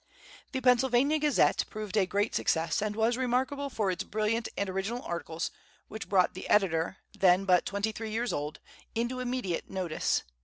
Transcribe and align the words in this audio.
"The 0.51 0.61
Pennsylvania 0.61 1.19
Gazette" 1.19 1.65
proved 1.69 1.95
a 1.95 2.07
great 2.07 2.33
success, 2.33 2.81
and 2.81 2.95
was 2.95 3.17
remarkable 3.17 3.69
for 3.69 3.91
its 3.91 4.03
brilliant 4.03 4.49
and 4.57 4.67
original 4.67 5.03
articles, 5.03 5.51
which 5.89 6.09
brought 6.09 6.33
the 6.33 6.49
editor, 6.49 6.97
then 7.15 7.45
but 7.45 7.67
twenty 7.67 7.91
three 7.91 8.09
years 8.09 8.33
old, 8.33 8.59
into 8.95 9.19
immediate 9.19 9.69
notice. 9.69 10.23